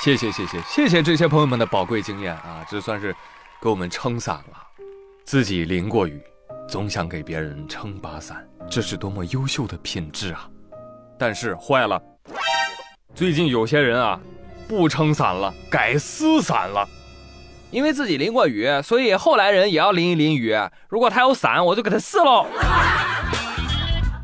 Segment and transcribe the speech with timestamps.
[0.00, 3.14] 谢谢谢谢谢谢这些朋友们的宝贵经验啊，这算是
[3.60, 4.56] 给我们撑伞了。
[5.26, 6.18] 自己淋过雨，
[6.66, 10.48] 总想给别人撑把伞，这是多么优秀的品质啊！
[11.18, 12.00] 但是坏了，
[13.14, 14.18] 最近有些人啊，
[14.66, 16.88] 不撑伞了，改撕伞了。
[17.70, 20.56] 因为自己淋过雨，所以后来人也要淋一淋雨。
[20.88, 22.46] 如果他有伞，我就给他撕喽。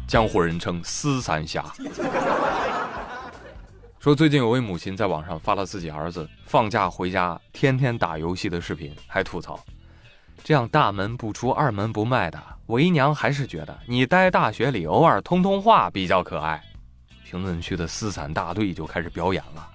[0.08, 1.62] 江湖人称“撕伞侠”。
[4.06, 9.58] 说最近有位母亲在网上发了自己儿子放假回家天天打游戏的视频，还吐槽
[10.44, 16.62] ：“这样大门不出二门不迈的，为娘还是觉得你待大学里偶尔通通话比较可爱。”
[17.26, 19.68] 评论区的撕伞大队就开始表演了：“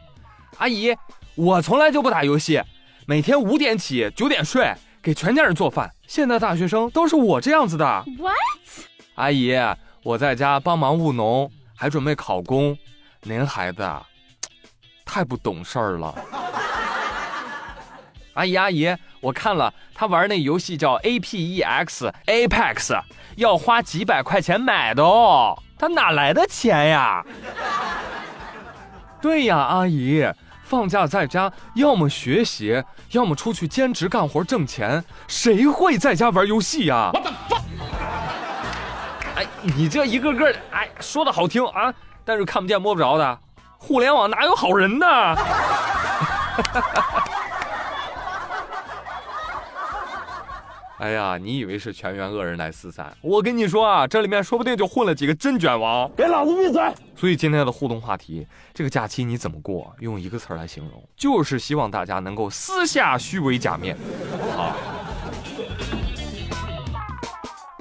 [0.60, 0.96] 阿姨，
[1.36, 2.64] 我从来就不打游戏。”
[3.06, 5.92] 每天五点起，九点睡，给全家人做饭。
[6.08, 7.86] 现在大学生都是我这样子的。
[8.18, 8.86] What？
[9.16, 9.54] 阿姨，
[10.04, 12.78] 我在家帮忙务农，还准备考公。
[13.24, 13.86] 您孩子
[15.14, 16.16] 太不懂事儿了。
[18.36, 22.98] 阿姨，阿姨，我看了他玩那游戏叫 A P E X Apex，
[23.36, 25.62] 要花几百块钱买的哦。
[25.78, 27.22] 他哪来的钱呀？
[29.22, 30.26] 对呀，阿姨。
[30.64, 32.82] 放假在家，要么学习，
[33.12, 35.04] 要么出去兼职干活挣钱。
[35.28, 37.12] 谁会在家玩游戏呀？
[39.36, 43.38] 哎，你这一个个，哎，说的好听啊，但是看不见摸不着的，
[43.82, 45.06] 互联网哪有好人呢？
[51.00, 53.12] 哎呀，你以为是全员恶人来四散？
[53.22, 56.08] 我跟你说啊，这里面说不定就混了几个真卷王。
[56.16, 56.94] 给老子闭嘴！
[57.16, 59.92] 所以今天的互动话题，这个假期你怎么过？
[60.00, 63.98] 用一个词来形容，就是希望大家能够撕下虚伪假面。
[64.56, 64.78] 啊，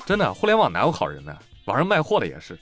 [0.06, 1.36] 真的，互联网哪有好人呢？
[1.66, 2.58] 网上卖货的也是，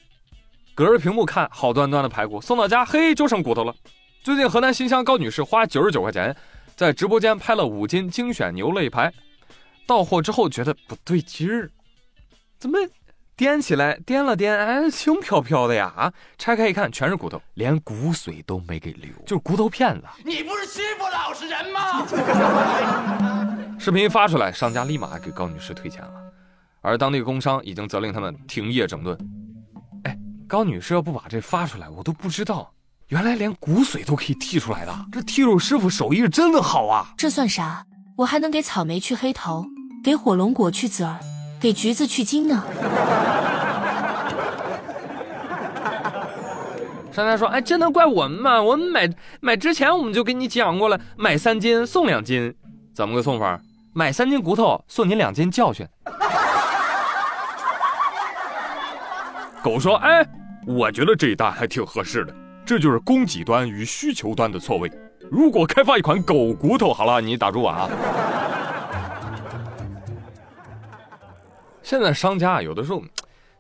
[0.79, 3.75] 隔着屏幕看好端端的排骨，送到家，嘿，就剩骨头了。
[4.23, 6.33] 最近河南新乡高女士花九十九块钱，
[6.77, 9.13] 在直播间拍了五斤精选牛肋排。
[9.89, 11.69] 到货之后觉得不对劲儿，
[12.61, 12.79] 怎么
[13.37, 15.93] 掂起来掂了掂，哎， 轻飘飘的呀！
[15.97, 20.07] 啊，拆开一看，全是骨头，连骨髓都没给留， 就是骨头片子。
[20.25, 22.07] 你不是欺负老实人吗？
[23.81, 26.13] 视频发出来，商家立马给高女士退钱了，
[26.83, 29.19] 而当地工商已经责令他们停业整顿。
[30.49, 32.73] 哎，高女士要不把这发出来，我都不知道，
[33.09, 35.07] 原来连骨髓都可以剔出来的。
[35.13, 37.13] 这剔肉师傅手艺真的好啊！
[37.19, 37.85] 这算啥？
[38.17, 39.67] 我还能给草莓去黑头。
[40.03, 41.19] 给火龙果去籽儿，
[41.61, 42.65] 给橘子去筋呢。
[47.13, 48.63] 商家说：“哎，这能怪我们吗？
[48.63, 49.11] 我们买
[49.41, 52.55] 买之前我们就跟你讲过了，买三斤送两斤，
[52.95, 53.61] 怎么个送法？
[53.93, 55.87] 买三斤骨头送你两斤教训。”
[59.63, 60.27] 狗说：“哎，
[60.67, 64.91] 我觉得这一单还挺合适的，这就是供给端与需求端的错位。
[65.31, 67.89] 如果开发一款狗骨头，好了，你打住啊。”
[71.83, 73.03] 现在商家有的时候，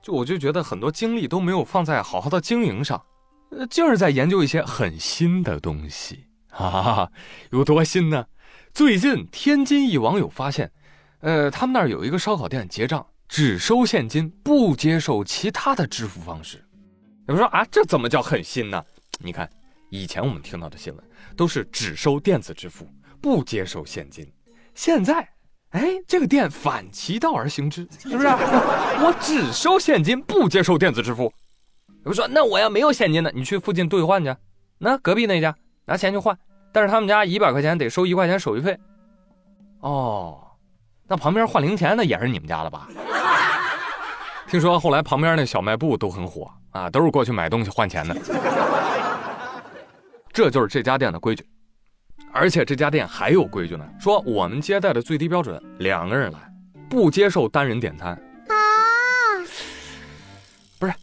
[0.02, 3.02] 就我就觉得很多精力都没有放在好好的经营上，
[3.50, 7.08] 呃，就是在研究一些很新的东西啊。
[7.50, 8.26] 有多新呢？
[8.74, 10.70] 最近天津一网友发现，
[11.20, 16.64] 呃，他们那儿有一个烧烤店结账只收现金，不接受其他的支付方式。
[17.26, 18.82] 有人说啊，这怎么叫狠心呢？
[19.20, 19.48] 你看，
[19.90, 21.04] 以前我们听到的新闻
[21.36, 22.88] 都是只收电子支付，
[23.20, 24.26] 不接受现金，
[24.74, 25.28] 现在。
[25.72, 28.26] 哎，这个店反其道而行之，是不是？
[29.04, 31.30] 我只收现金，不接受电子支付。
[32.04, 33.30] 我说，那我要没有现金呢？
[33.34, 34.34] 你去附近兑换去，
[34.78, 36.36] 那隔壁那家拿钱去换，
[36.72, 38.78] 但是他们家一百块钱得收一块钱手续费。
[39.80, 40.42] 哦，
[41.06, 42.88] 那旁边换零钱的也是你们家的吧？
[44.50, 48.16] 听说后来旁边那小卖部都很火啊，都是过去买东西换钱的。
[50.32, 51.46] 这就是这家店的规矩。
[52.32, 56.38] 而且这家店还有规矩呢，说我们接待的最低标准两个人来，
[56.88, 58.54] 不接受单人点餐啊。
[60.78, 60.94] 不是，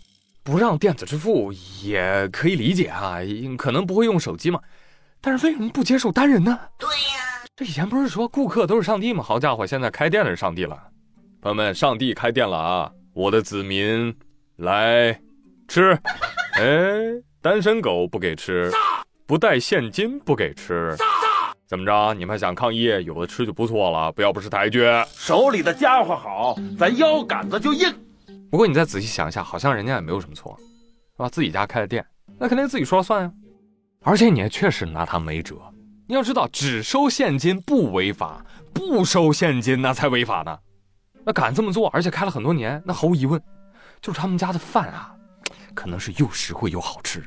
[0.44, 1.52] 不让电子支付
[1.84, 3.18] 也可以理解啊，
[3.58, 4.60] 可能不会用手机嘛。
[5.22, 6.58] 但是为什么不接受单人呢？
[6.80, 9.24] 对呀，这以前不是说顾客都是上帝吗？
[9.24, 10.82] 好家伙，现在开店的是上帝了。
[11.42, 12.92] 朋友们，上帝开店了啊！
[13.16, 14.14] 我的子民
[14.58, 15.18] 来
[15.70, 15.98] 吃。
[16.60, 17.00] 哎，
[17.42, 18.70] 单身狗不给吃，
[19.26, 20.94] 不带现金不给吃。
[21.66, 22.14] 怎么着？
[22.14, 22.84] 你们还想抗议？
[23.06, 24.86] 有的吃就不错了，不要不识抬举。
[25.14, 27.90] 手里的家伙好，咱腰杆子就硬。
[28.52, 31.30] 不过你再仔细想一下，好像人家也没有什么错，是吧？
[31.30, 32.06] 自己家开的店，
[32.38, 33.32] 那肯定自己说了算呀。
[34.04, 35.56] 而且你还确实拿他没辙。
[36.06, 40.60] 你要知道，只收现金不违法，不收现金那才违法呢。
[41.26, 43.42] 那敢这么做，而且开了很多年，那毫无疑问，
[44.00, 45.14] 就是他们家的饭啊，
[45.74, 47.24] 可能是又实惠又好吃，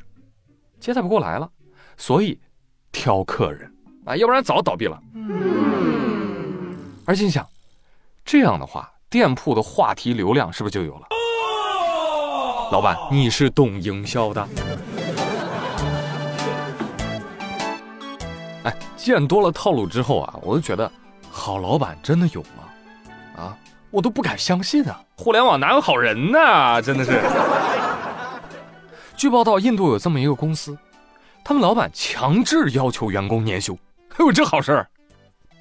[0.79, 1.50] 接待不过来了，
[1.97, 2.39] 所以。
[2.91, 3.71] 挑客人
[4.06, 4.99] 啊，要不然早倒闭了。
[7.05, 7.47] 而心想，
[8.25, 11.06] 这样的话，店铺的话题流量是不是就有了？
[12.73, 14.49] 老板，你是懂营销的。
[18.65, 20.91] 哎，见多了套路之后啊，我就觉得，
[21.31, 22.65] 好老板真的有吗？
[23.37, 23.56] 啊，
[23.90, 25.00] 我都不敢相信啊！
[25.17, 26.82] 互联网哪有好人呢？
[26.82, 27.20] 真的是。
[29.17, 30.76] 据报道，印度有这么一个公司，
[31.43, 33.76] 他们老板强制要求员工年休。
[34.11, 34.88] 哎呦，这好事儿！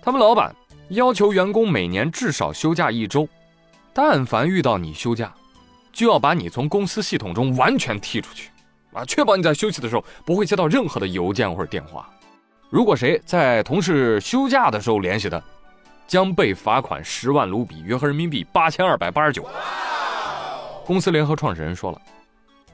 [0.02, 0.56] 他们老板
[0.90, 3.28] 要求员工每年至少休假一周，
[3.94, 5.34] 但凡遇到你休假，
[5.92, 8.52] 就要把你从公司系统中完全踢出去，
[8.94, 12.08] 啊，确保你在休息的时候不会接到任何的邮件或者电话。
[12.70, 15.42] 如果谁在同事休假的时候联系他，
[16.08, 19.48] 将被罚款十万卢比，约合人民币八千二百八十九。
[20.86, 22.02] 公司联合创始人说了，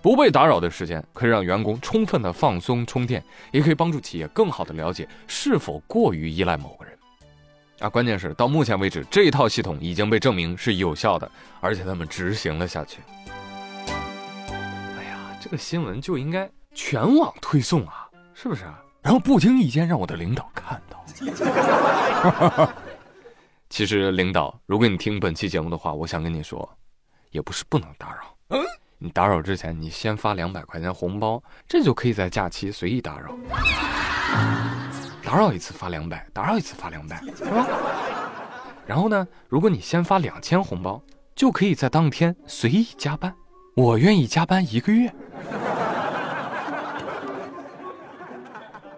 [0.02, 6.94] 不被打扰的时间可以让员工充分的放松充电，也可以帮助企业更好的了解是否过于依赖某个人。
[7.80, 11.30] 啊，关键是到目前为止，这一套系统已经被证明是有效的，
[11.60, 13.00] 而且他们执行了下去。
[13.80, 18.64] 哎呀，这个新闻就应该全网推送啊，是不是？
[19.02, 21.04] 然后不经意间让我的领导看到。
[23.74, 26.78] 其实，领导，如果你听本期节目的话，我想跟你说，
[27.32, 28.38] 也不是不能打扰。
[28.50, 28.64] 嗯，
[29.00, 33.36] 你打扰之前，你先发两百块钱红包，这就可以在假期随意打扰。
[35.24, 37.68] 打扰一次发两百，打扰一次发两百，是吧？
[38.86, 41.02] 然后呢，如果你先发两千红包，
[41.34, 43.34] 就可以在当天随意加班。
[43.76, 45.12] 我愿意加班一个月。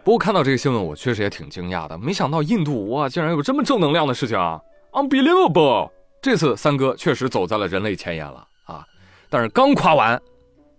[0.05, 1.97] 不过看到这个新闻，我确实也挺惊讶的。
[1.97, 4.61] 没想到印度哇，竟然有这么正能量的事情啊
[4.91, 5.89] ！Unbelievable！
[6.21, 8.85] 这次三哥确实走在了人类前沿了啊！
[9.31, 10.21] 但是刚夸完，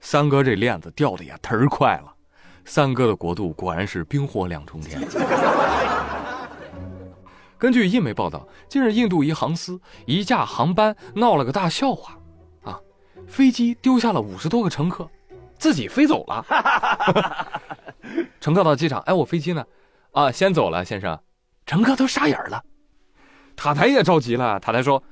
[0.01, 2.15] 三哥这链子掉的也忒快了。
[2.65, 5.01] 三哥的国度果然是冰火两重天。
[7.59, 12.17] 根据印媒报道，近日印度一航司一架航班闹了个大笑话，
[12.63, 12.79] 啊，
[13.27, 15.11] 飞机丢下了五十多个乘客，
[15.59, 16.47] 自己飞走了。
[18.47, 19.65] 乘客到机场，哎，我飞机呢？
[20.13, 21.19] 啊，先走了，先生。
[21.67, 22.63] 乘客都傻眼了，
[23.57, 24.61] 塔台也着急了。
[24.61, 25.03] 塔台说：“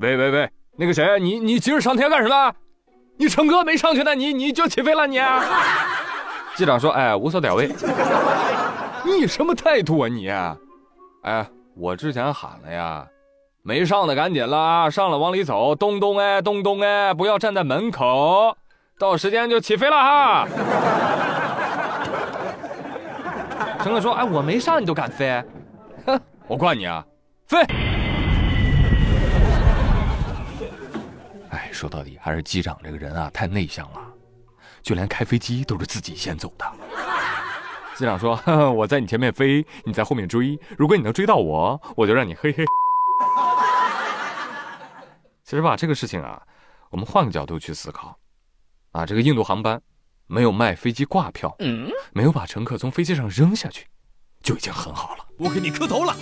[0.00, 2.54] 喂喂喂，那个谁，你你急着上天干什么？
[3.18, 5.20] 你乘客没上去呢，你你就起飞了你？”
[6.56, 7.70] 机长说：“哎，无所屌位。
[9.04, 10.30] 你什么态度啊你？
[11.24, 11.46] 哎，
[11.76, 13.06] 我之前喊了呀，
[13.62, 18.56] 没上的赶紧了，上了往里走，咚咚哎，咚咚哎，不要站在门口，
[18.98, 20.48] 到时间就起飞了哈。”
[23.82, 25.42] 乘客说：“哎，我没上你都敢飞？
[26.06, 27.02] 哼，我管你啊，
[27.46, 27.58] 飞！”
[31.48, 33.98] 哎，说到底还是机长这个人啊太内向了，
[34.82, 36.70] 就连开飞机都是自己先走的。
[37.96, 38.38] 机长说
[38.72, 40.58] ：“我在你前面飞，你在后面追。
[40.76, 42.64] 如果你能追到我，我就让你嘿嘿。
[45.42, 46.42] ”其实吧，这个事情啊，
[46.90, 48.18] 我们换个角度去思考，
[48.92, 49.80] 啊，这个印度航班。
[50.30, 53.84] 没有卖飞机挂票，嗯，没有把乘客从飞机上扔下去，
[54.44, 55.26] 就已经很好了。
[55.36, 56.14] 我给你磕头了。